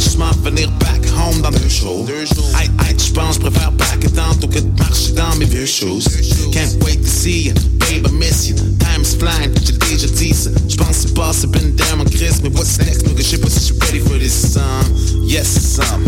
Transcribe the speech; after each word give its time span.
je 0.00 0.16
m'en 0.16 0.30
venir 0.42 0.70
back 0.80 1.02
home 1.16 1.42
dans 1.42 1.50
deux 1.50 1.68
jours. 1.68 2.06
Aïe, 2.54 2.70
aïe, 2.78 2.94
préfère 3.40 3.72
back 3.72 4.00
tantôt 4.14 4.48
que 4.48 4.58
de 4.58 4.78
marcher 4.78 5.12
dans 5.12 5.34
mes 5.36 5.44
vieux 5.44 5.66
shoes. 5.66 6.02
Can't 6.52 6.82
wait 6.82 7.00
to 7.00 7.06
see 7.06 7.48
you, 7.48 7.54
babe, 7.78 8.06
I 8.06 8.12
miss 8.12 8.48
you. 8.48 8.56
Time's 8.78 9.14
flying, 9.14 9.52
j'ai 9.64 9.72
déjà 9.72 10.06
dit 10.06 10.34
ça. 10.34 10.50
Je 10.68 10.76
pense 10.76 10.96
c'est 11.02 11.14
passé, 11.14 11.46
been 11.46 11.74
down 11.76 11.98
mon 11.98 12.04
Chris, 12.04 12.40
mais 12.42 12.50
what's 12.50 12.78
next, 12.78 13.06
nigga? 13.06 13.22
Je 13.22 13.28
sais 13.28 13.38
pas 13.38 13.50
si 13.50 13.60
je 13.60 13.64
suis 13.64 13.74
ready 13.80 14.00
for 14.00 14.18
this, 14.18 14.56
um, 14.56 15.26
yes, 15.26 15.78
um. 15.78 16.04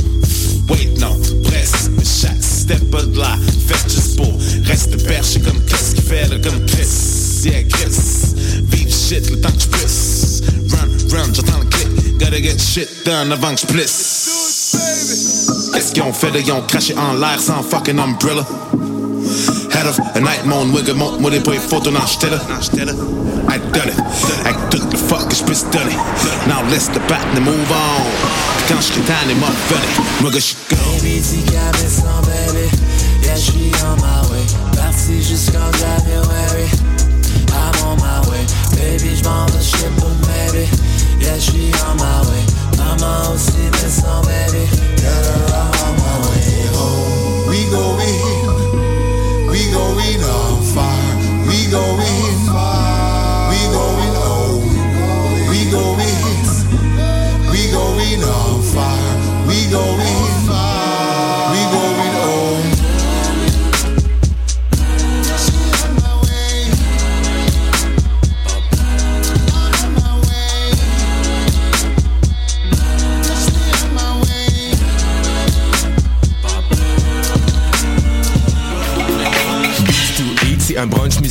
Wait, 0.68 0.98
non, 0.98 1.18
mais 1.50 2.04
chaque 2.04 2.43
step 2.43 2.90
de 2.90 3.18
là, 3.18 3.36
fait 3.66 3.90
juste 3.93 4.16
pour 4.16 4.32
rester 4.64 4.96
perché 4.96 5.40
comme 5.40 5.61
qu'est-ce 5.66 5.95
qu'il 5.95 6.04
fait 6.04 6.29
là, 6.29 6.38
comme 6.38 6.64
Chris, 6.66 7.45
yeah, 7.45 7.62
Chris. 7.64 8.34
Vive 8.70 8.95
shit 8.95 9.30
le 9.30 9.40
temps 9.40 9.50
que 9.50 9.62
je 9.62 9.68
puisse. 9.68 10.43
Run, 10.70 11.16
run, 11.16 11.32
j'entends 11.34 11.59
le 11.59 11.66
clic, 11.66 11.88
gotta 12.23 12.41
get 12.41 12.61
shit 12.61 12.89
done 13.04 13.32
avant 13.32 13.55
que 13.55 13.62
je 13.62 13.66
plisse. 13.66 14.77
Qu'est-ce 15.73 15.92
qu'ils 15.92 16.02
ont 16.02 16.12
fait? 16.12 16.28
Ils 16.38 16.52
ont 16.52 16.62
craché 16.62 16.95
en 16.97 17.14
l'air 17.14 17.41
sans 17.41 17.62
fucking 17.62 17.98
umbrella. 17.98 18.47
Head 19.73 19.87
of 19.87 19.98
a 20.14 20.20
night 20.20 20.45
wigger, 20.73 20.95
monte 20.95 21.19
moi 21.20 21.30
des 21.30 21.41
points. 21.41 21.55
I 21.55 21.59
done 23.73 23.88
it, 23.88 23.98
I 24.47 24.52
took 24.70 24.88
the 24.91 24.97
fuck 24.97 25.28
que 25.28 25.34
je 25.34 25.42
puisse 25.42 25.64
donner. 25.73 25.97
Now 26.47 26.62
let's 26.70 26.87
the 26.88 27.00
bat 27.09 27.27
and 27.34 27.41
move 27.45 27.73
on. 27.73 28.05
Puis 28.56 28.66
quand 28.69 28.80
j'suis 28.80 29.02
tanné, 29.02 29.34
m'a 29.34 29.50
venez, 29.69 29.89
wigger, 30.23 30.41
j'suis 30.41 30.56
go. 30.70 30.77
Baby, 31.02 31.42
cabesses 31.50 32.02
baby 32.23 32.70
Yeah, 33.25 33.36
j'suis 33.36 33.73
on 33.84 33.97
my 33.97 34.23
way 34.30 34.45
Parti 34.77 35.23
jusqu'en 35.23 35.70
January 35.78 36.69
I'm 37.48 37.75
on 37.86 37.97
my 37.97 38.20
way 38.30 38.45
Baby, 38.77 39.16
j'm'en 39.16 39.47
vais 39.47 39.62
ship 39.62 39.91
baby 39.97 40.31
Yeah, 41.23 41.39
j'suis 41.39 41.73
on 41.87 41.97
my 41.97 42.21
way 42.29 42.45
Maman 42.77 43.33
aussi 43.33 43.71
descend, 43.81 44.27
baby 44.27 44.67
Yeah, 45.01 45.55
I'm 45.55 45.71
on 45.83 45.95
my 45.97 46.15
way 46.29 46.67
home 46.75 47.12
We 47.48 47.61
going, 47.70 48.42
we 49.51 49.70
going 49.70 50.23
on 50.25 50.62
fire. 50.62 51.17
We 51.47 51.67
going, 51.70 51.98
we 53.51 53.61
going 53.73 54.14
home. 54.17 54.64
We 55.51 55.70
going, 55.70 55.98
we 57.51 57.70
going 57.70 58.25
on 58.25 58.62
fire. 58.62 59.47
We 59.47 59.67
going, 59.70 59.98
we 61.53 61.61
going 61.70 62.12
home. 62.14 62.22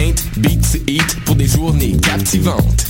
paint, 0.00 0.14
beats, 0.38 0.78
eat 0.86 1.16
pour 1.26 1.36
des 1.36 1.46
journées 1.46 1.94
captivantes. 2.00 2.89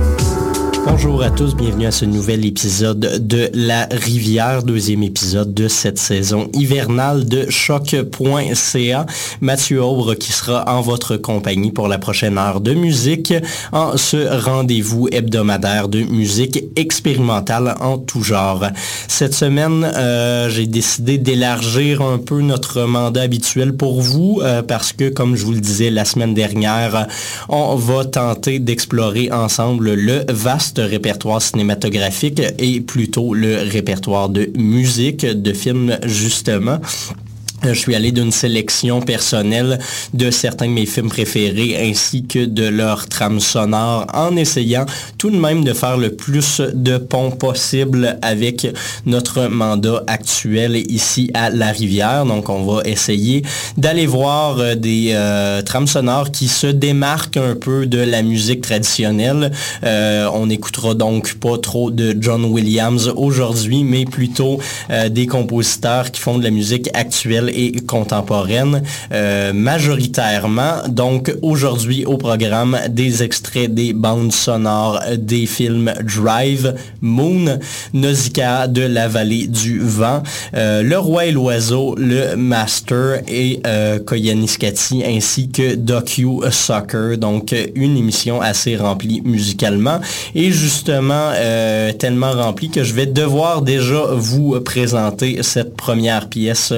Bonjour 0.83 1.21
à 1.21 1.29
tous, 1.29 1.55
bienvenue 1.55 1.85
à 1.85 1.91
ce 1.91 2.05
nouvel 2.05 2.43
épisode 2.43 3.27
de 3.27 3.51
La 3.53 3.87
Rivière, 3.91 4.63
deuxième 4.63 5.03
épisode 5.03 5.53
de 5.53 5.67
cette 5.67 5.99
saison 5.99 6.49
hivernale 6.53 7.25
de 7.25 7.49
choc.ca. 7.49 9.05
Mathieu 9.41 9.83
Aubre 9.83 10.15
qui 10.15 10.31
sera 10.31 10.65
en 10.75 10.81
votre 10.81 11.17
compagnie 11.17 11.71
pour 11.71 11.87
la 11.87 11.99
prochaine 11.99 12.37
heure 12.39 12.61
de 12.61 12.73
musique 12.73 13.33
en 13.71 13.95
ce 13.95 14.43
rendez-vous 14.43 15.07
hebdomadaire 15.11 15.87
de 15.87 16.01
musique 16.01 16.63
expérimentale 16.75 17.75
en 17.79 17.99
tout 17.99 18.23
genre. 18.23 18.65
Cette 19.07 19.35
semaine, 19.35 19.83
euh, 19.95 20.49
j'ai 20.49 20.65
décidé 20.65 21.19
d'élargir 21.19 22.01
un 22.01 22.17
peu 22.17 22.41
notre 22.41 22.81
mandat 22.83 23.21
habituel 23.21 23.75
pour 23.75 24.01
vous 24.01 24.41
euh, 24.41 24.63
parce 24.63 24.93
que, 24.93 25.09
comme 25.09 25.35
je 25.35 25.45
vous 25.45 25.53
le 25.53 25.61
disais 25.61 25.91
la 25.91 26.05
semaine 26.05 26.33
dernière, 26.33 27.07
on 27.49 27.75
va 27.75 28.05
tenter 28.05 28.57
d'explorer 28.59 29.31
ensemble 29.31 29.93
le 29.93 30.25
vaste 30.29 30.70
répertoire 30.79 31.41
cinématographique 31.41 32.41
et 32.59 32.81
plutôt 32.81 33.33
le 33.33 33.57
répertoire 33.57 34.29
de 34.29 34.49
musique, 34.55 35.25
de 35.25 35.53
films 35.53 35.97
justement. 36.03 36.79
Je 37.63 37.73
suis 37.73 37.95
allé 37.95 38.11
d'une 38.11 38.31
sélection 38.31 39.01
personnelle 39.01 39.79
de 40.13 40.31
certains 40.31 40.67
de 40.67 40.71
mes 40.71 40.85
films 40.85 41.09
préférés 41.09 41.77
ainsi 41.79 42.25
que 42.25 42.45
de 42.45 42.67
leur 42.67 43.07
trame 43.07 43.39
sonore 43.39 44.07
en 44.13 44.35
essayant 44.35 44.85
tout 45.17 45.29
de 45.29 45.37
même 45.37 45.63
de 45.63 45.73
faire 45.73 45.97
le 45.97 46.15
plus 46.15 46.61
de 46.61 46.97
ponts 46.97 47.31
possible 47.31 48.17
avec 48.21 48.67
notre 49.05 49.47
mandat 49.47 50.03
actuel 50.07 50.75
ici 50.75 51.29
à 51.33 51.49
La 51.49 51.71
Rivière. 51.71 52.25
Donc 52.25 52.49
on 52.49 52.63
va 52.63 52.81
essayer 52.83 53.43
d'aller 53.77 54.07
voir 54.07 54.57
euh, 54.59 54.75
des 54.75 55.11
euh, 55.13 55.61
trames 55.61 55.87
sonores 55.87 56.31
qui 56.31 56.47
se 56.47 56.67
démarquent 56.67 57.37
un 57.37 57.55
peu 57.55 57.85
de 57.85 57.99
la 57.99 58.23
musique 58.23 58.61
traditionnelle. 58.61 59.51
Euh, 59.83 60.27
on 60.33 60.47
n'écoutera 60.47 60.93
donc 60.93 61.35
pas 61.35 61.57
trop 61.57 61.91
de 61.91 62.15
John 62.19 62.45
Williams 62.45 63.11
aujourd'hui, 63.15 63.83
mais 63.83 64.05
plutôt 64.05 64.59
euh, 64.89 65.09
des 65.09 65.27
compositeurs 65.27 66.11
qui 66.11 66.19
font 66.21 66.37
de 66.37 66.43
la 66.43 66.49
musique 66.49 66.89
actuelle 66.93 67.50
et 67.53 67.71
contemporaine 67.87 68.83
euh, 69.11 69.53
majoritairement. 69.53 70.87
Donc 70.87 71.33
aujourd'hui 71.41 72.05
au 72.05 72.17
programme 72.17 72.77
des 72.89 73.23
extraits 73.23 73.73
des 73.73 73.93
bandes 73.93 74.31
sonores 74.31 74.99
des 75.17 75.45
films 75.45 75.93
Drive, 76.03 76.75
Moon, 77.01 77.59
Nausicaa 77.93 78.67
de 78.67 78.81
la 78.81 79.07
vallée 79.07 79.47
du 79.47 79.79
vent, 79.79 80.23
euh, 80.55 80.81
Le 80.83 80.97
roi 80.97 81.25
et 81.25 81.31
l'oiseau, 81.31 81.95
Le 81.97 82.35
Master 82.35 83.21
et 83.27 83.59
euh, 83.65 83.99
Koyaanisqatsi 83.99 85.03
ainsi 85.05 85.49
que 85.49 85.75
Docu 85.75 86.27
Soccer. 86.49 87.17
Donc 87.17 87.55
une 87.75 87.97
émission 87.97 88.41
assez 88.41 88.75
remplie 88.75 89.21
musicalement 89.23 89.99
et 90.35 90.51
justement 90.51 91.31
euh, 91.33 91.91
tellement 91.93 92.31
remplie 92.31 92.69
que 92.69 92.83
je 92.83 92.93
vais 92.93 93.05
devoir 93.05 93.61
déjà 93.61 94.05
vous 94.13 94.59
présenter 94.61 95.43
cette 95.43 95.75
première 95.75 96.29
pièce 96.29 96.73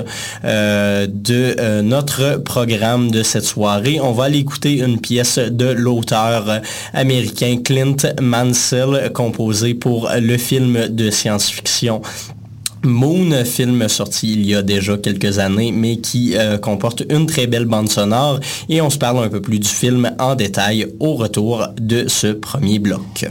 euh, 0.64 1.08
de 1.08 1.56
euh, 1.60 1.82
notre 1.82 2.42
programme 2.44 3.12
de 3.12 3.22
cette 3.22 3.44
soirée. 3.44 4.00
On 4.02 4.14
va 4.14 4.26
aller 4.26 4.40
écouter 4.40 4.80
une 4.80 5.00
pièce 5.00 5.38
de 5.38 5.66
l'auteur 5.66 6.62
américain 6.94 7.58
Clint 7.64 7.98
Mansell 8.22 9.12
composée 9.14 9.74
pour 9.74 10.10
le 10.18 10.38
film 10.38 10.88
de 10.88 11.10
science-fiction 11.10 12.02
Moon, 12.84 13.46
film 13.46 13.88
sorti 13.88 14.34
il 14.34 14.46
y 14.46 14.56
a 14.56 14.62
déjà 14.62 14.98
quelques 14.98 15.40
années, 15.40 15.72
mais 15.72 15.98
qui 15.98 16.36
euh, 16.36 16.58
comporte 16.58 17.04
une 17.10 17.26
très 17.26 17.48
belle 17.48 17.66
bande 17.66 17.90
sonore. 17.90 18.40
Et 18.68 18.82
on 18.82 18.90
se 18.90 18.98
parle 18.98 19.24
un 19.24 19.30
peu 19.30 19.42
plus 19.42 19.60
du 19.60 19.70
film 19.70 20.12
en 20.20 20.36
détail 20.36 20.88
au 21.00 21.14
retour 21.14 21.68
de 21.80 22.08
ce 22.08 22.28
premier 22.28 22.80
bloc. 22.80 23.26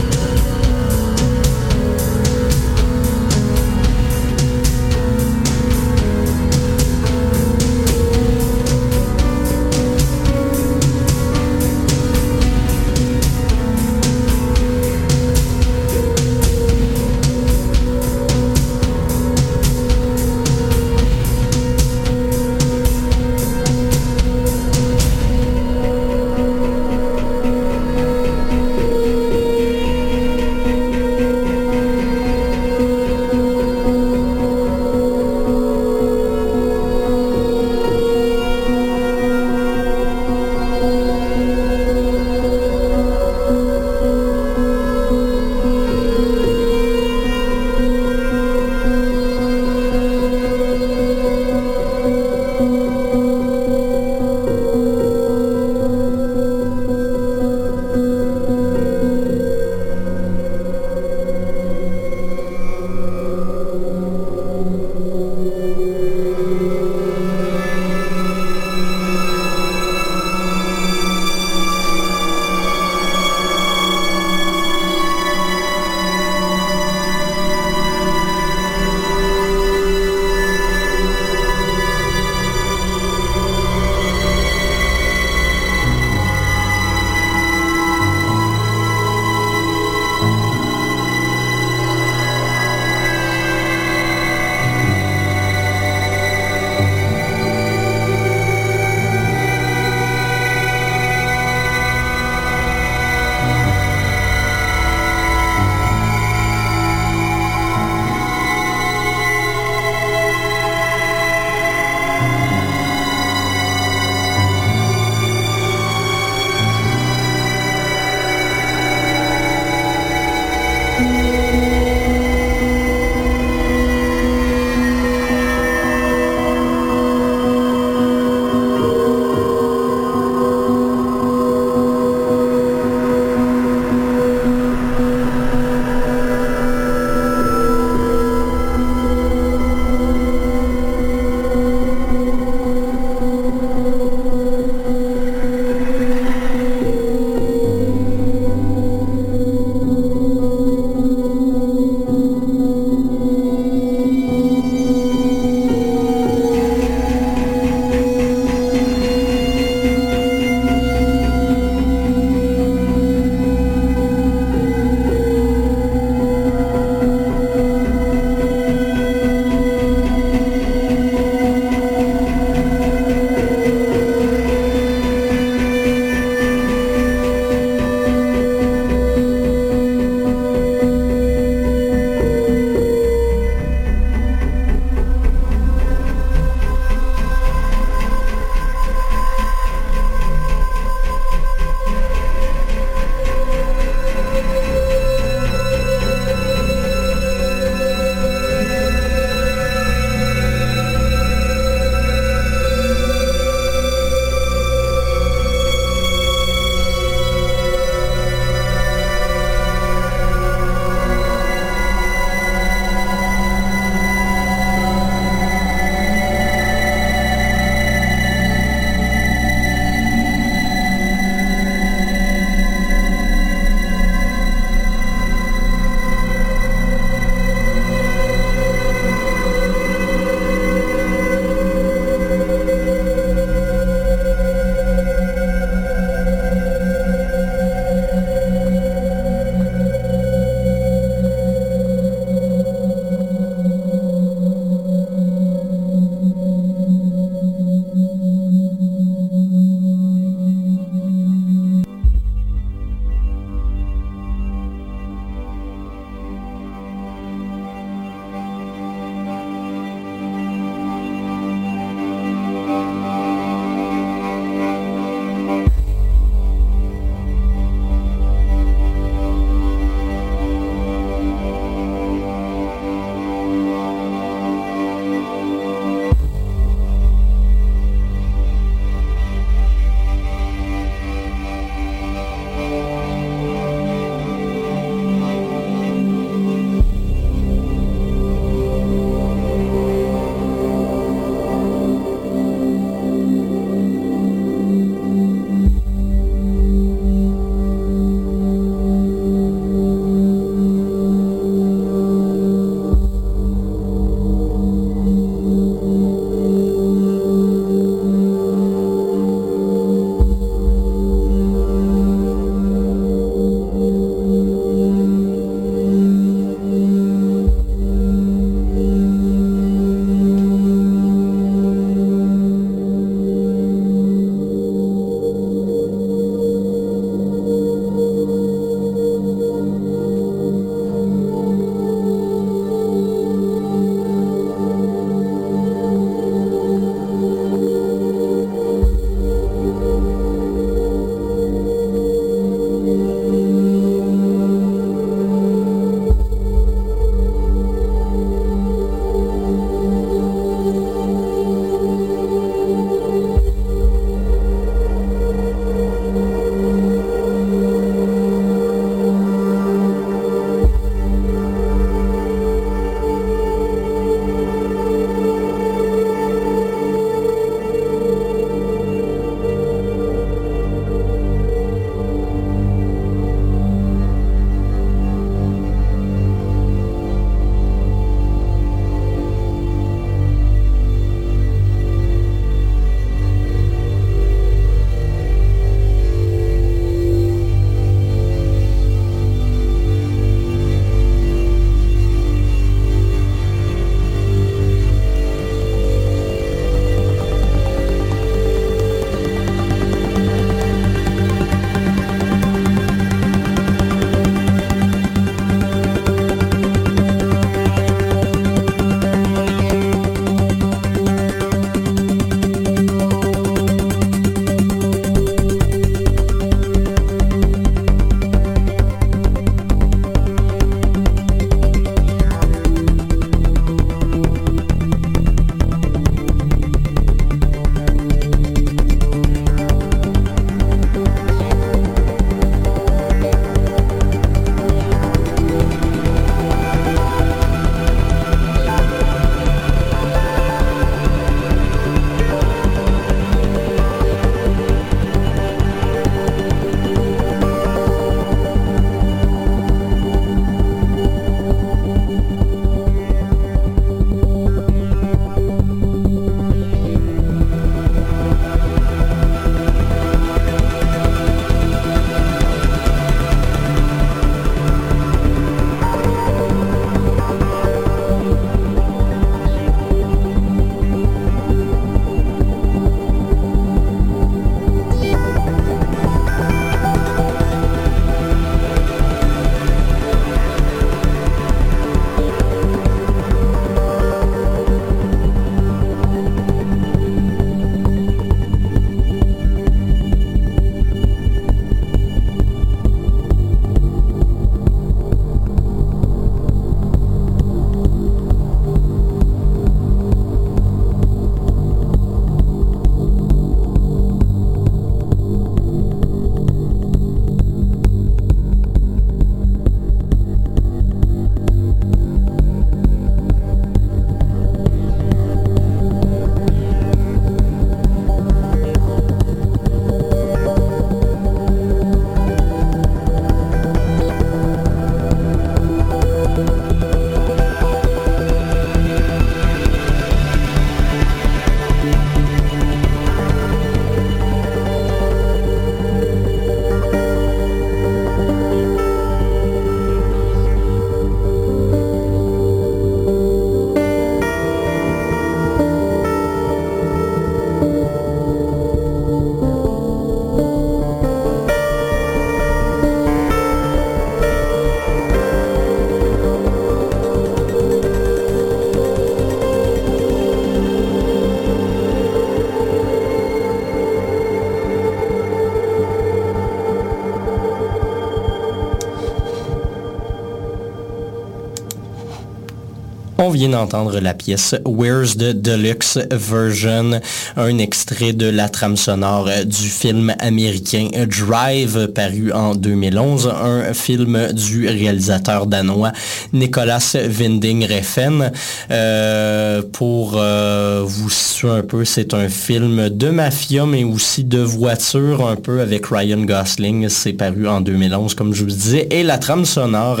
D'entendre 573.48 574.00
la 574.00 574.13
pièce 574.24 574.54
Where's 574.64 575.18
the 575.18 575.34
Deluxe 575.34 575.98
Version, 576.10 577.00
un 577.36 577.58
extrait 577.58 578.14
de 578.14 578.26
la 578.26 578.48
trame 578.48 578.76
sonore 578.76 579.28
du 579.44 579.68
film 579.68 580.14
américain 580.18 580.88
Drive 581.06 581.88
paru 581.88 582.32
en 582.32 582.54
2011, 582.54 583.28
un 583.28 583.74
film 583.74 584.28
du 584.32 584.66
réalisateur 584.66 585.46
danois 585.46 585.92
Nicolas 586.32 586.96
Winding 587.18 587.66
Refn. 587.66 588.32
Euh, 588.70 589.60
pour 589.72 590.14
euh, 590.16 590.82
vous 590.86 591.10
situer 591.10 591.50
un 591.50 591.62
peu, 591.62 591.84
c'est 591.84 592.14
un 592.14 592.30
film 592.30 592.88
de 592.88 593.10
mafia 593.10 593.66
mais 593.66 593.84
aussi 593.84 594.24
de 594.24 594.38
voiture 594.38 595.28
un 595.28 595.36
peu 595.36 595.60
avec 595.60 595.86
Ryan 595.86 596.22
Gosling. 596.22 596.88
C'est 596.88 597.12
paru 597.12 597.46
en 597.46 597.60
2011 597.60 598.14
comme 598.14 598.32
je 598.32 598.44
vous 598.44 598.50
disais 598.50 598.88
et 598.90 599.02
la 599.02 599.18
trame 599.18 599.44
sonore 599.44 600.00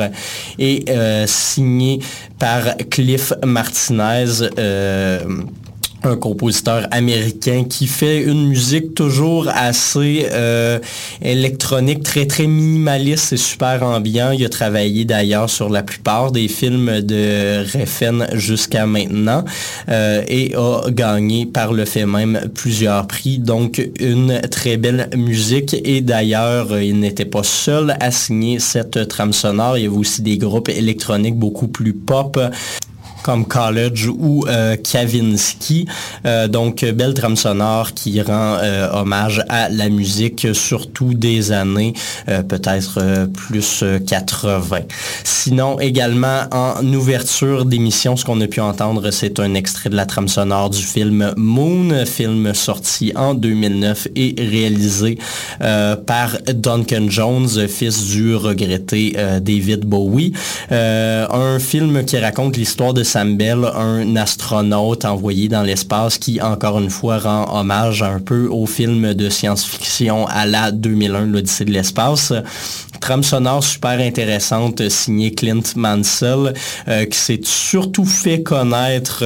est 0.58 0.88
euh, 0.88 1.26
signée 1.26 1.98
par 2.38 2.62
Cliff 2.90 3.34
Martinez. 3.44 4.13
Euh, 4.14 5.18
un 6.06 6.16
compositeur 6.16 6.86
américain 6.90 7.64
qui 7.64 7.86
fait 7.86 8.22
une 8.22 8.48
musique 8.48 8.94
toujours 8.94 9.48
assez 9.48 10.26
euh, 10.30 10.78
électronique, 11.22 12.02
très 12.02 12.26
très 12.26 12.46
minimaliste 12.46 13.32
et 13.32 13.38
super 13.38 13.82
ambiant. 13.82 14.30
Il 14.32 14.44
a 14.44 14.50
travaillé 14.50 15.06
d'ailleurs 15.06 15.48
sur 15.48 15.70
la 15.70 15.82
plupart 15.82 16.30
des 16.30 16.48
films 16.48 17.00
de 17.00 17.64
Refn 17.72 18.26
jusqu'à 18.34 18.84
maintenant 18.84 19.46
euh, 19.88 20.22
et 20.28 20.54
a 20.54 20.90
gagné 20.90 21.46
par 21.46 21.72
le 21.72 21.86
fait 21.86 22.04
même 22.04 22.50
plusieurs 22.54 23.06
prix. 23.06 23.38
Donc 23.38 23.82
une 23.98 24.42
très 24.50 24.76
belle 24.76 25.08
musique 25.16 25.74
et 25.84 26.02
d'ailleurs 26.02 26.78
il 26.80 27.00
n'était 27.00 27.24
pas 27.24 27.44
seul 27.44 27.96
à 27.98 28.10
signer 28.10 28.58
cette 28.58 29.08
trame 29.08 29.32
sonore. 29.32 29.78
Il 29.78 29.84
y 29.84 29.86
avait 29.86 29.96
aussi 29.96 30.20
des 30.20 30.36
groupes 30.36 30.68
électroniques 30.68 31.38
beaucoup 31.38 31.68
plus 31.68 31.94
pop 31.94 32.38
comme 33.24 33.46
College 33.46 34.08
ou 34.08 34.44
euh, 34.46 34.76
Kavinsky. 34.76 35.86
Euh, 36.26 36.46
donc, 36.46 36.84
belle 36.84 37.14
trame 37.14 37.36
sonore 37.36 37.94
qui 37.94 38.20
rend 38.20 38.58
euh, 38.62 38.86
hommage 38.92 39.42
à 39.48 39.70
la 39.70 39.88
musique, 39.88 40.46
surtout 40.52 41.14
des 41.14 41.50
années 41.50 41.94
peut-être 42.26 43.26
plus 43.32 43.82
80. 44.06 44.80
Sinon, 45.24 45.80
également 45.80 46.42
en 46.52 46.84
ouverture 46.92 47.64
d'émission, 47.64 48.16
ce 48.16 48.24
qu'on 48.26 48.40
a 48.42 48.46
pu 48.46 48.60
entendre, 48.60 49.10
c'est 49.10 49.40
un 49.40 49.54
extrait 49.54 49.88
de 49.88 49.96
la 49.96 50.04
trame 50.04 50.28
sonore 50.28 50.68
du 50.68 50.82
film 50.82 51.32
Moon, 51.38 52.04
film 52.04 52.52
sorti 52.52 53.12
en 53.16 53.32
2009 53.32 54.08
et 54.16 54.34
réalisé 54.38 55.18
par 55.60 56.36
Duncan 56.52 57.06
Jones, 57.08 57.68
fils 57.68 58.04
du 58.06 58.34
regretté 58.34 59.16
David 59.40 59.86
Bowie. 59.86 60.32
un 60.70 61.58
film 61.58 62.04
qui 62.04 62.18
raconte 62.18 62.56
l'histoire 62.56 62.92
de 62.92 63.02
Sam 63.14 63.36
Bell, 63.36 63.64
un 63.76 64.16
astronaute 64.16 65.04
envoyé 65.04 65.46
dans 65.46 65.62
l'espace 65.62 66.18
qui, 66.18 66.42
encore 66.42 66.80
une 66.80 66.90
fois, 66.90 67.18
rend 67.18 67.60
hommage 67.60 68.02
un 68.02 68.18
peu 68.18 68.48
au 68.48 68.66
film 68.66 69.14
de 69.14 69.28
science-fiction 69.28 70.26
à 70.26 70.46
la 70.46 70.72
2001, 70.72 71.26
l'Odyssée 71.26 71.64
de 71.64 71.70
l'espace. 71.70 72.32
Trame 73.00 73.22
sonore 73.22 73.62
super 73.62 74.00
intéressante 74.00 74.88
signée 74.88 75.32
Clint 75.32 75.62
Mansell, 75.76 76.54
euh, 76.88 77.04
qui 77.04 77.16
s'est 77.16 77.40
surtout 77.44 78.04
fait 78.04 78.42
connaître 78.42 79.22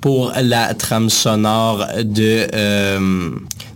pour 0.00 0.32
la 0.40 0.72
trame 0.74 1.10
sonore 1.10 1.84
de 2.04 2.46
euh, 2.54 3.30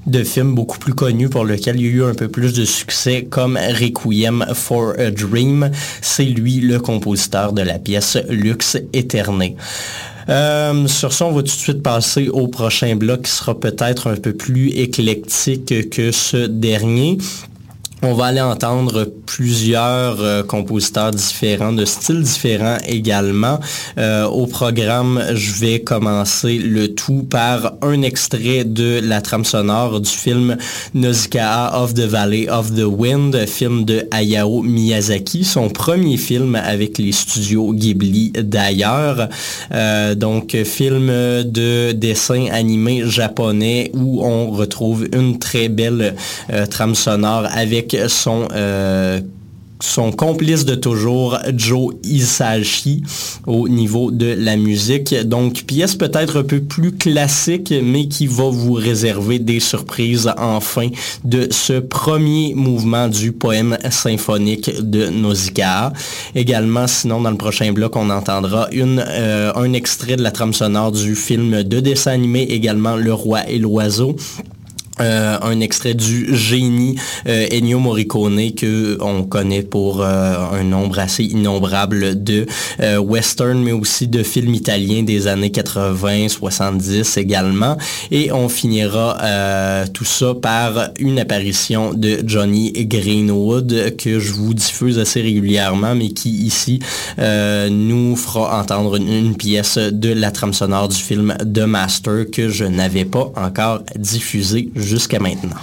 de 0.07 0.23
films 0.23 0.55
beaucoup 0.55 0.79
plus 0.79 0.95
connus 0.95 1.29
pour 1.29 1.45
lesquels 1.45 1.77
il 1.81 1.87
y 1.87 1.89
a 1.89 1.93
eu 1.93 2.05
un 2.05 2.15
peu 2.15 2.29
plus 2.29 2.53
de 2.53 2.65
succès, 2.65 3.27
comme 3.29 3.57
Requiem 3.57 4.47
for 4.55 4.95
a 4.99 5.11
Dream. 5.11 5.71
C'est 6.01 6.25
lui 6.25 6.61
le 6.61 6.79
compositeur 6.79 7.53
de 7.53 7.63
la 7.63 7.79
pièce 7.79 8.17
Lux 8.29 8.77
Éterné. 8.93 9.57
Euh, 10.29 10.87
sur 10.89 11.13
ça, 11.13 11.27
on 11.27 11.33
va 11.33 11.43
tout 11.43 11.47
de 11.47 11.51
suite 11.51 11.83
passer 11.83 12.29
au 12.29 12.49
prochain 12.49 12.97
bloc 12.97 13.23
qui 13.23 13.31
sera 13.31 13.59
peut-être 13.59 14.09
un 14.09 14.17
peu 14.17 14.33
plus 14.33 14.71
éclectique 14.71 15.91
que 15.91 16.11
ce 16.11 16.47
dernier. 16.47 17.19
On 18.03 18.13
va 18.13 18.27
aller 18.27 18.43
entendre 18.43 19.11
plusieurs 19.25 20.21
euh, 20.21 20.43
compositeurs 20.43 21.13
différents, 21.13 21.73
de 21.73 21.87
styles 21.87 22.21
différents 22.21 22.77
également. 22.87 23.59
Euh, 23.97 24.27
au 24.27 24.47
programme, 24.47 25.25
je 25.33 25.53
vais 25.55 25.81
commencer 25.81 26.59
le 26.59 26.95
tout 26.95 27.23
par 27.23 27.73
un 27.81 28.03
extrait 28.03 28.65
de 28.65 29.01
la 29.03 29.23
trame 29.23 29.47
sonore 29.47 30.01
du 30.01 30.11
film 30.11 30.59
Nausicaa 30.93 31.83
of 31.83 31.95
the 31.95 32.01
Valley 32.01 32.51
of 32.51 32.75
the 32.75 32.85
Wind, 32.85 33.47
film 33.47 33.87
de 33.87 34.07
Hayao 34.11 34.61
Miyazaki, 34.61 35.43
son 35.43 35.71
premier 35.71 36.19
film 36.19 36.55
avec 36.55 36.99
les 36.99 37.13
studios 37.13 37.73
Ghibli 37.73 38.31
d'ailleurs. 38.35 39.31
Euh, 39.73 40.15
donc, 40.15 40.55
film 40.65 41.07
de 41.07 41.93
dessin 41.93 42.49
animé 42.53 43.05
japonais 43.07 43.91
où 43.95 44.23
on 44.23 44.51
retrouve 44.51 45.09
une 45.15 45.39
très 45.39 45.71
belle 45.71 46.15
trame 46.71 46.95
sonore 46.95 47.47
avec 47.51 47.96
son 48.09 48.49
euh, 48.53 49.21
complice 50.17 50.65
de 50.65 50.75
toujours, 50.75 51.39
Joe 51.55 51.95
Isashi, 52.05 53.03
au 53.47 53.69
niveau 53.69 54.11
de 54.11 54.35
la 54.39 54.57
musique. 54.57 55.15
Donc, 55.25 55.65
pièce 55.65 55.95
peut-être 55.95 56.41
un 56.41 56.45
peu 56.45 56.61
plus 56.61 56.93
classique, 56.93 57.73
mais 57.83 58.09
qui 58.09 58.27
va 58.27 58.49
vous 58.51 58.75
réserver 58.75 59.39
des 59.39 59.61
surprises 59.61 60.33
en 60.39 60.61
fin 60.61 60.89
de 61.25 61.49
ce 61.51 61.75
premier 61.75 62.55
mouvement 62.55 63.09
du 63.09 63.33
poème 63.33 63.77
symphonique 63.91 64.71
de 64.81 65.09
Nausicaa. 65.09 65.93
Également, 66.35 66.87
sinon, 66.87 67.21
dans 67.21 67.31
le 67.31 67.37
prochain 67.37 67.73
bloc, 67.73 67.97
on 67.97 68.11
entendra 68.11 68.69
euh, 68.75 69.53
un 69.55 69.73
extrait 69.73 70.17
de 70.17 70.23
la 70.23 70.31
trame 70.31 70.53
sonore 70.53 70.93
du 70.93 71.15
film 71.15 71.63
de 71.63 71.81
dessin 71.81 72.13
animé, 72.13 72.43
également 72.43 72.97
Le 72.97 73.13
Roi 73.13 73.49
et 73.49 73.59
l'Oiseau. 73.59 74.17
Euh, 75.01 75.37
un 75.43 75.61
extrait 75.61 75.93
du 75.93 76.35
génie 76.35 76.97
euh, 77.29 77.47
Ennio 77.53 77.79
Morricone 77.79 78.53
que 78.53 78.97
on 79.03 79.25
connaît 79.25 79.63
pour 79.63 80.01
euh, 80.01 80.35
un 80.53 80.65
nombre 80.65 80.99
assez 80.99 81.23
innombrable 81.23 82.23
de 82.23 82.47
western 82.99 83.63
mais 83.63 83.73
aussi 83.73 84.09
de 84.09 84.23
films 84.23 84.55
italiens 84.55 85.03
des 85.03 85.27
années 85.27 85.51
80 85.51 86.29
70 86.29 87.19
également. 87.19 87.77
Et 88.11 88.33
on 88.33 88.49
finira 88.49 89.87
tout 89.93 90.05
ça 90.05 90.35
par 90.35 90.91
une 90.99 91.19
apparition 91.19 91.93
de 91.93 92.21
Johnny 92.25 92.73
Greenwood 92.73 93.97
que 93.97 94.19
je 94.19 94.33
vous 94.33 94.55
diffuse 94.55 94.99
assez 94.99 95.21
régulièrement 95.21 95.95
mais 95.95 96.09
qui 96.11 96.31
ici 96.31 96.81
nous 97.19 98.17
fera 98.17 98.61
entendre 98.61 98.97
une, 98.97 99.09
une, 99.09 99.37
pièce 99.37 99.79
de 99.79 100.13
la 100.13 100.31
trame 100.31 100.55
sonore 100.55 100.89
du 100.89 100.97
film 100.97 101.37
The 101.41 101.61
Master 101.61 102.31
que 102.31 102.49
je 102.49 102.65
n'avais 102.65 103.05
pas 103.05 103.33
encore 103.37 103.83
diffusé 103.97 104.71
jusqu'à 104.87 105.19
maintenant. 105.19 105.57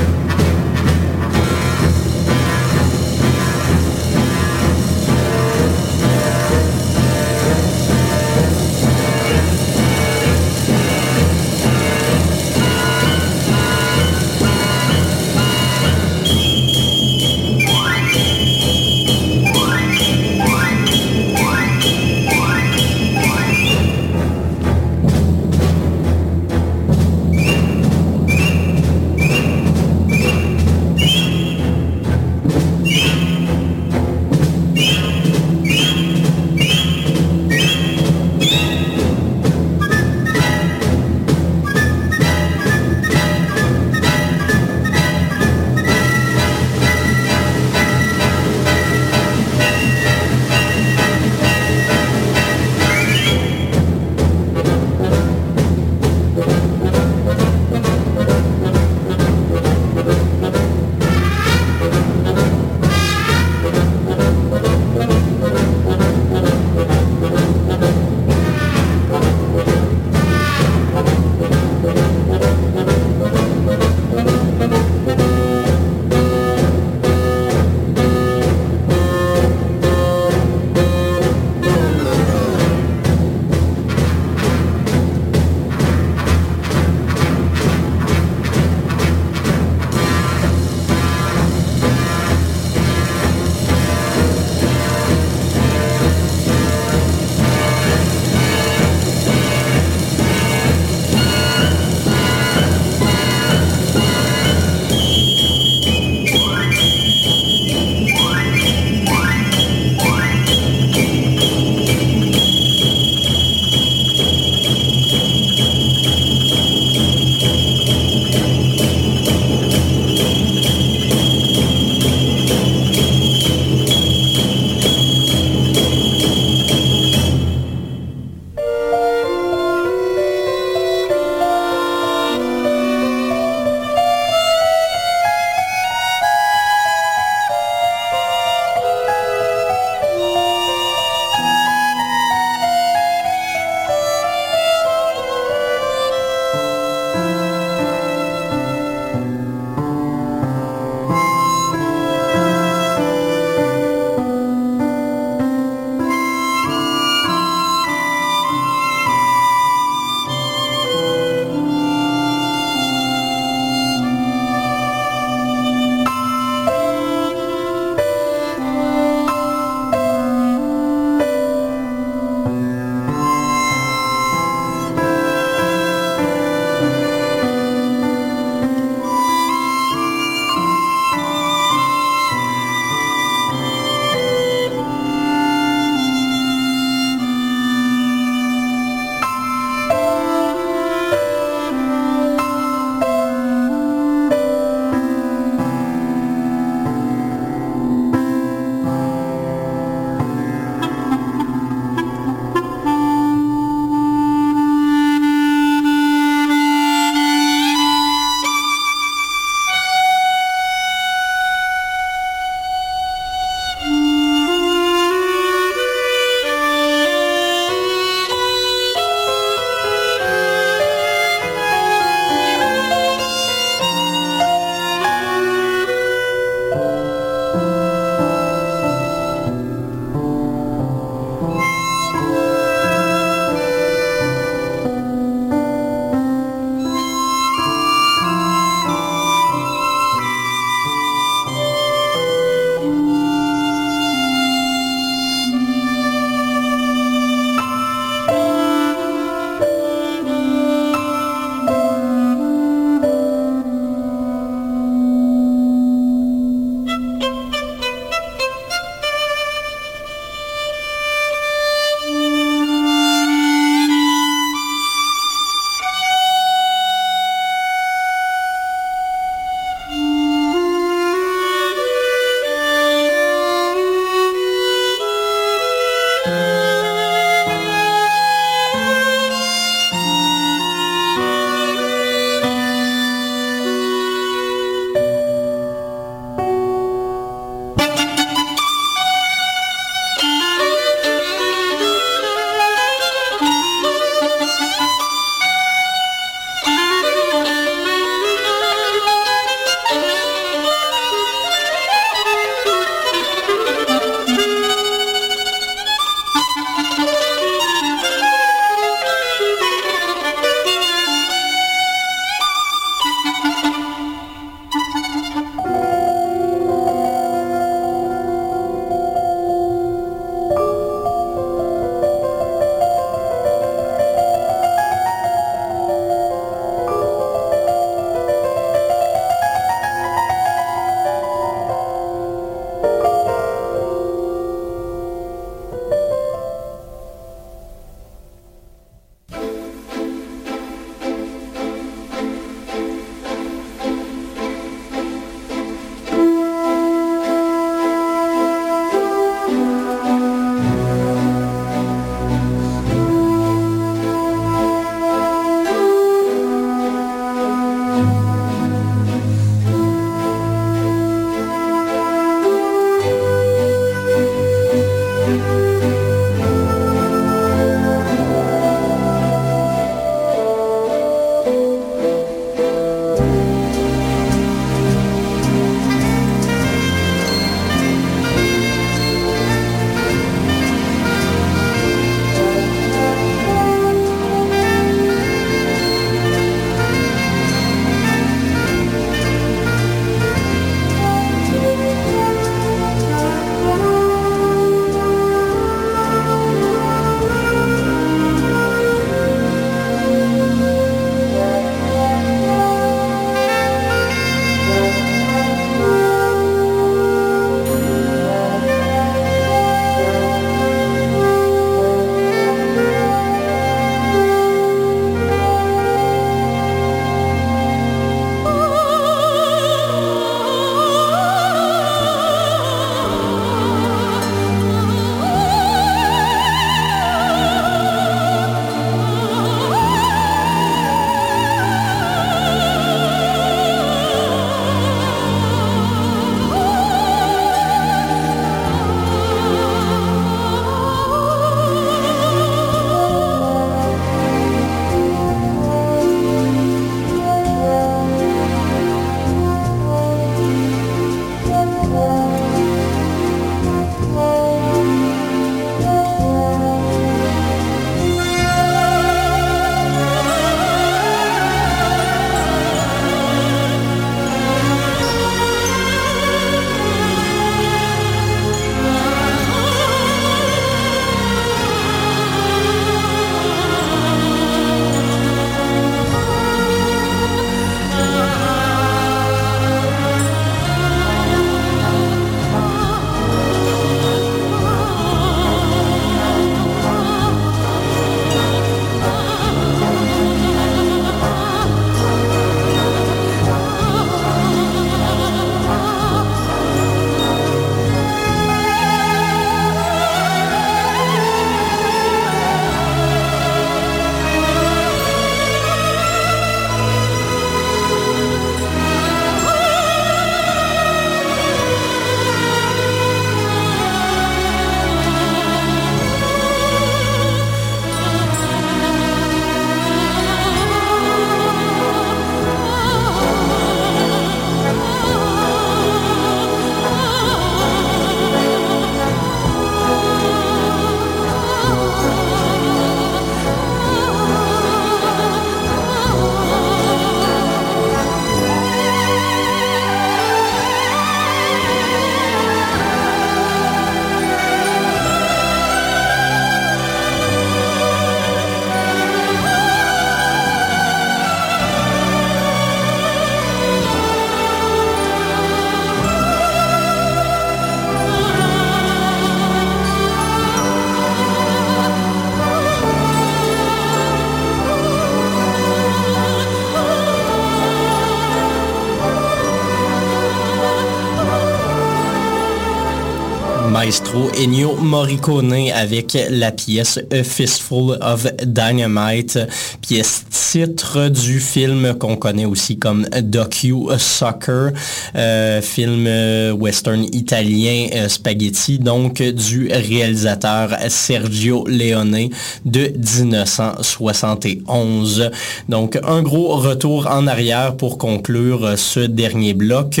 Ennio 574.16 574.74
Morricone 574.76 575.70
avec 575.74 576.16
la 576.30 576.52
pièce 576.52 576.98
A 577.12 577.22
Fistful 577.22 577.98
of 578.00 578.26
Dynamite, 578.44 579.38
pièce 579.80 580.24
titre 580.30 581.08
du 581.08 581.40
film 581.40 581.94
qu'on 581.98 582.16
connaît 582.16 582.46
aussi 582.46 582.78
comme 582.78 583.06
Docu 583.22 583.74
Soccer, 583.98 584.70
euh, 585.14 585.60
film 585.60 586.06
euh, 586.06 586.52
western 586.52 587.04
italien 587.12 587.88
euh, 587.94 588.08
spaghetti, 588.08 588.78
donc 588.78 589.20
du 589.22 589.68
réalisateur 589.70 590.70
Sergio 590.88 591.66
Leone 591.66 592.30
de 592.64 592.92
1971. 592.96 595.30
Donc 595.68 595.98
un 596.02 596.22
gros 596.22 596.56
retour 596.56 597.06
en 597.10 597.26
arrière 597.26 597.76
pour 597.76 597.98
conclure 597.98 598.78
ce 598.78 599.00
dernier 599.00 599.52
bloc 599.52 600.00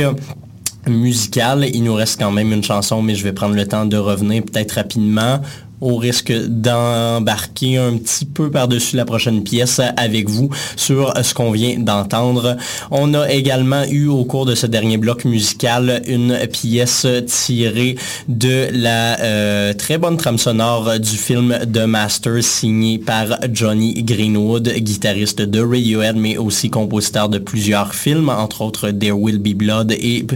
musical. 0.88 1.66
Il 1.72 1.84
nous 1.84 1.94
reste 1.94 2.20
quand 2.20 2.30
même 2.30 2.52
une 2.52 2.64
chanson, 2.64 3.02
mais 3.02 3.14
je 3.14 3.24
vais 3.24 3.32
prendre 3.32 3.54
le 3.54 3.66
temps 3.66 3.86
de 3.86 3.96
revenir 3.96 4.42
peut-être 4.44 4.72
rapidement 4.72 5.40
au 5.80 5.96
risque 5.96 6.32
d'embarquer 6.32 7.76
un 7.76 7.96
petit 7.96 8.24
peu 8.24 8.50
par-dessus 8.50 8.96
la 8.96 9.04
prochaine 9.04 9.42
pièce 9.42 9.80
avec 9.96 10.28
vous 10.28 10.50
sur 10.76 11.12
ce 11.22 11.34
qu'on 11.34 11.50
vient 11.50 11.78
d'entendre. 11.78 12.56
On 12.90 13.14
a 13.14 13.30
également 13.30 13.84
eu 13.84 14.06
au 14.06 14.24
cours 14.24 14.46
de 14.46 14.54
ce 14.54 14.66
dernier 14.66 14.96
bloc 14.96 15.24
musical 15.24 16.02
une 16.06 16.38
pièce 16.50 17.06
tirée 17.26 17.96
de 18.28 18.68
la 18.72 19.20
euh, 19.20 19.72
très 19.74 19.98
bonne 19.98 20.16
trame 20.16 20.38
sonore 20.38 20.98
du 20.98 21.16
film 21.16 21.58
The 21.72 21.86
Master 21.86 22.42
signé 22.42 22.98
par 22.98 23.38
Johnny 23.52 24.02
Greenwood, 24.02 24.68
guitariste 24.68 25.42
de 25.42 25.60
Radiohead 25.60 26.16
mais 26.16 26.36
aussi 26.36 26.70
compositeur 26.70 27.28
de 27.28 27.38
plusieurs 27.38 27.94
films, 27.94 28.28
entre 28.28 28.62
autres 28.62 28.90
There 28.90 29.12
Will 29.12 29.38
Be 29.38 29.54
Blood 29.54 29.92
et 29.92 30.26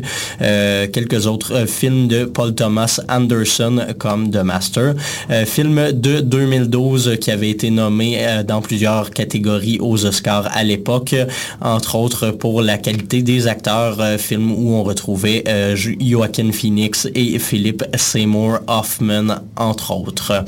euh, 0.43 0.87
quelques 0.93 1.27
autres 1.27 1.67
films 1.67 2.09
de 2.09 2.25
Paul 2.25 2.55
Thomas 2.55 3.01
Anderson 3.09 3.87
comme 3.99 4.31
The 4.31 4.43
Master. 4.43 4.95
Euh, 5.31 5.47
film 5.47 5.93
de 5.93 6.21
2012 6.21 7.17
qui 7.21 7.31
avait 7.31 7.51
été 7.51 7.71
nommé 7.71 8.17
euh, 8.19 8.43
dans 8.43 8.61
plusieurs 8.61 9.11
catégories 9.11 9.79
aux 9.81 10.05
Oscars 10.05 10.49
à 10.53 10.65
l'époque, 10.65 11.15
entre 11.61 11.95
autres 11.95 12.33
pour 12.33 12.63
la 12.63 12.79
qualité 12.79 13.23
des 13.23 13.47
acteurs, 13.47 14.01
euh, 14.01 14.19
film 14.19 14.51
où 14.51 14.73
on 14.75 14.83
retrouvait 14.83 15.45
Joaquin 15.77 16.51
Phoenix 16.53 17.07
et 17.15 17.39
Philip 17.39 17.85
Seymour 17.97 18.59
Hoffman, 18.67 19.37
entre 19.57 19.93
autres. 19.93 20.45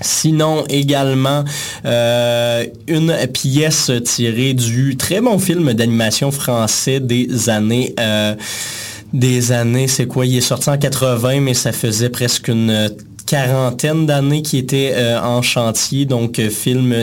Sinon, 0.00 0.64
également, 0.68 1.44
une 1.84 3.16
pièce 3.32 3.90
tirée 4.04 4.54
du 4.54 4.96
très 4.96 5.20
bon 5.20 5.38
film 5.38 5.72
d'animation 5.74 6.30
français 6.30 7.00
des 7.00 7.48
années... 7.48 7.94
des 9.12 9.52
années, 9.52 9.88
c'est 9.88 10.06
quoi? 10.06 10.26
Il 10.26 10.36
est 10.36 10.40
sorti 10.40 10.70
en 10.70 10.78
80, 10.78 11.40
mais 11.40 11.54
ça 11.54 11.72
faisait 11.72 12.08
presque 12.08 12.48
une 12.48 12.90
quarantaine 13.32 14.04
d'années 14.04 14.42
qui 14.42 14.58
était 14.58 14.92
euh, 14.94 15.18
en 15.18 15.40
chantier, 15.40 16.04
donc 16.04 16.38
euh, 16.38 16.50
film 16.50 16.94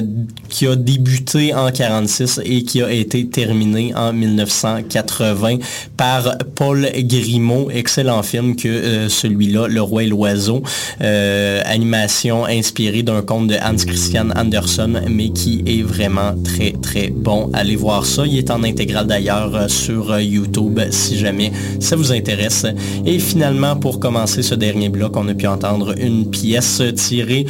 qui 0.47 0.67
a 0.67 0.75
débuté 0.75 1.55
en 1.55 1.71
46 1.71 2.41
et 2.45 2.61
qui 2.61 2.83
a 2.83 2.91
été 2.91 3.25
terminé 3.25 3.95
en 3.95 4.13
1980 4.13 5.57
par 5.97 6.37
Paul 6.53 6.87
Grimaud. 6.95 7.71
Excellent 7.71 8.21
film 8.21 8.55
que 8.55 8.67
euh, 8.67 9.09
celui-là, 9.09 9.67
Le 9.67 9.81
Roi 9.81 10.03
et 10.03 10.07
l'Oiseau, 10.07 10.61
animation 10.99 12.45
inspirée 12.45 13.01
d'un 13.01 13.23
conte 13.23 13.47
de 13.47 13.55
Hans 13.55 13.83
Christian 13.83 14.29
Andersen, 14.35 15.01
mais 15.09 15.29
qui 15.29 15.63
est 15.65 15.81
vraiment 15.81 16.35
très 16.43 16.73
très 16.73 17.07
bon. 17.09 17.49
Allez 17.53 17.75
voir 17.75 18.05
ça. 18.05 18.27
Il 18.27 18.37
est 18.37 18.51
en 18.51 18.63
intégral 18.63 19.07
d'ailleurs 19.07 19.67
sur 19.67 20.19
YouTube 20.19 20.79
si 20.91 21.17
jamais 21.17 21.51
ça 21.79 21.95
vous 21.95 22.11
intéresse. 22.11 22.67
Et 23.03 23.17
finalement, 23.17 23.75
pour 23.75 23.99
commencer 23.99 24.43
ce 24.43 24.53
dernier 24.53 24.89
bloc, 24.89 25.17
on 25.17 25.27
a 25.27 25.33
pu 25.33 25.47
entendre 25.47 25.95
une 25.97 26.18
pièce 26.25 26.81
tirée 26.95 27.45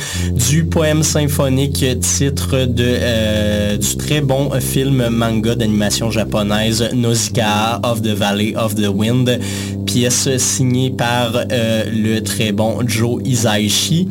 du 0.49 0.65
poème 0.65 1.03
symphonique 1.03 1.85
titre 1.99 2.65
de, 2.65 2.85
euh, 2.87 3.77
du 3.77 3.95
très 3.97 4.21
bon 4.21 4.49
film 4.59 5.09
manga 5.09 5.55
d'animation 5.55 6.11
japonaise 6.11 6.89
Nausicaa 6.93 7.79
of 7.83 8.01
the 8.01 8.13
Valley 8.13 8.55
of 8.55 8.75
the 8.75 8.87
Wind, 8.87 9.39
pièce 9.85 10.37
signée 10.37 10.91
par 10.91 11.31
euh, 11.51 11.83
le 11.91 12.21
très 12.21 12.51
bon 12.51 12.79
Joe 12.87 13.21
Isaichi. 13.25 14.07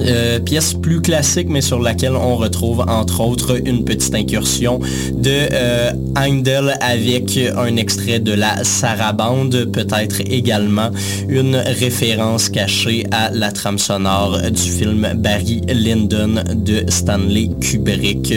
Euh, 0.00 0.38
pièce 0.40 0.74
plus 0.74 1.00
classique, 1.00 1.48
mais 1.50 1.60
sur 1.60 1.80
laquelle 1.80 2.14
on 2.14 2.36
retrouve 2.36 2.80
entre 2.80 3.20
autres 3.20 3.60
une 3.66 3.84
petite 3.84 4.14
incursion 4.14 4.80
de 5.12 5.30
euh, 5.30 5.92
Heindel 6.16 6.74
avec 6.80 7.38
un 7.56 7.76
extrait 7.76 8.18
de 8.18 8.32
la 8.32 8.64
Sarabande, 8.64 9.66
peut-être 9.72 10.20
également 10.20 10.90
une 11.28 11.56
référence 11.56 12.48
cachée 12.48 13.04
à 13.10 13.30
la 13.30 13.52
trame 13.52 13.78
sonore 13.78 14.40
du 14.50 14.62
film 14.62 15.12
Barry 15.16 15.60
Lyndon 15.68 16.42
de 16.54 16.84
Stanley 16.88 17.50
Kubrick, 17.60 18.32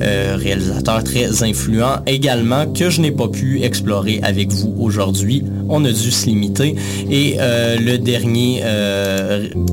euh, 0.00 0.36
réalisateur 0.36 1.04
très 1.04 1.42
influent 1.44 2.02
également 2.06 2.66
que 2.66 2.90
je 2.90 3.00
n'ai 3.00 3.12
pas 3.12 3.28
pu 3.28 3.62
explorer 3.62 4.20
avec 4.22 4.50
vous 4.50 4.74
aujourd'hui. 4.78 5.44
On 5.68 5.84
a 5.84 5.90
dû 5.90 6.10
se 6.10 6.26
limiter. 6.26 6.76
Et 7.10 7.36
le 7.38 7.96
dernier 7.96 8.62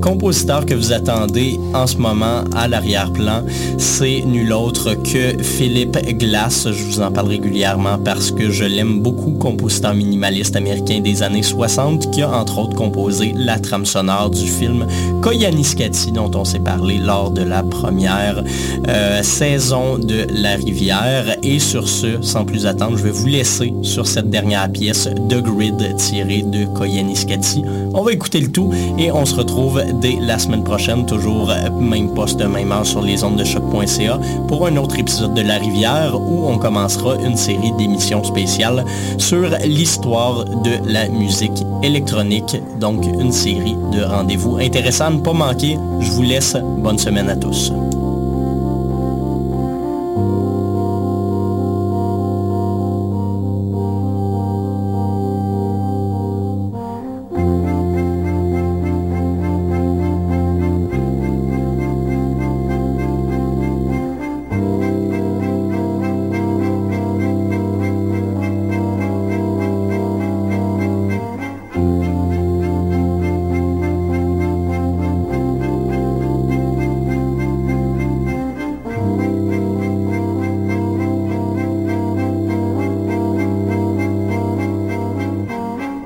compositeur 0.01 0.65
que 0.65 0.73
vous 0.73 0.93
attendez 0.93 1.59
en 1.73 1.87
ce 1.87 1.97
moment 1.97 2.43
à 2.55 2.67
l'arrière-plan, 2.67 3.43
c'est 3.77 4.21
nul 4.25 4.53
autre 4.53 4.93
que 4.95 5.41
Philippe 5.41 5.97
Glass. 6.17 6.67
Je 6.71 6.83
vous 6.83 7.01
en 7.01 7.11
parle 7.11 7.27
régulièrement 7.27 7.97
parce 8.03 8.31
que 8.31 8.51
je 8.51 8.63
l'aime 8.63 9.01
beaucoup, 9.01 9.31
compositeur 9.31 9.93
minimaliste 9.93 10.55
américain 10.55 10.99
des 10.99 11.23
années 11.23 11.43
60, 11.43 12.11
qui 12.11 12.21
a 12.21 12.29
entre 12.31 12.59
autres 12.59 12.75
composé 12.75 13.33
la 13.35 13.59
trame 13.59 13.85
sonore 13.85 14.29
du 14.29 14.47
film 14.47 14.85
Koyaanisqatsi, 15.21 16.11
dont 16.11 16.31
on 16.35 16.45
s'est 16.45 16.59
parlé 16.59 16.97
lors 16.97 17.31
de 17.31 17.43
la 17.43 17.63
première 17.63 18.43
euh, 18.87 19.23
saison 19.23 19.97
de 19.97 20.25
La 20.33 20.55
Rivière. 20.55 21.37
Et 21.43 21.59
sur 21.59 21.87
ce, 21.87 22.21
sans 22.21 22.45
plus 22.45 22.65
attendre, 22.65 22.97
je 22.97 23.03
vais 23.03 23.11
vous 23.11 23.27
laisser 23.27 23.73
sur 23.81 24.07
cette 24.07 24.29
dernière 24.29 24.71
pièce 24.71 25.07
de 25.29 25.39
Grid 25.39 25.80
tirée 25.95 26.41
de 26.41 26.65
Koyaanisqatsi. 26.65 27.63
On 27.93 28.01
va 28.01 28.11
écouter 28.11 28.39
le 28.39 28.51
tout 28.51 28.71
et 28.97 29.11
on 29.11 29.25
se 29.25 29.35
retrouve 29.35 29.81
dès 30.01 30.17
la 30.19 30.39
semaine 30.39 30.63
prochaine, 30.63 31.05
toujours 31.05 31.51
euh, 31.51 31.69
même 31.69 32.13
poste, 32.13 32.41
même 32.41 32.71
heure 32.71 32.85
sur 32.85 33.01
les 33.01 33.23
ondes 33.23 33.37
de 33.37 33.43
choc.ca 33.43 34.19
pour 34.47 34.67
un 34.67 34.77
autre 34.77 34.97
épisode 34.99 35.33
de 35.33 35.41
La 35.41 35.57
Rivière 35.57 36.15
où 36.15 36.47
on 36.47 36.57
commencera 36.57 37.15
une 37.15 37.37
série 37.37 37.71
d'émissions 37.77 38.23
spéciales 38.23 38.85
sur 39.17 39.49
l'histoire 39.65 40.45
de 40.45 40.71
la 40.85 41.07
musique 41.09 41.63
électronique. 41.83 42.55
Donc 42.79 43.05
une 43.05 43.31
série 43.31 43.75
de 43.91 44.03
rendez-vous 44.03 44.57
intéressants 44.57 45.11
ne 45.11 45.19
pas 45.19 45.33
manquer. 45.33 45.77
Je 45.99 46.11
vous 46.11 46.23
laisse. 46.23 46.55
Bonne 46.77 46.97
semaine 46.97 47.29
à 47.29 47.35
tous. 47.35 47.71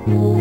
Oh. 0.08 0.35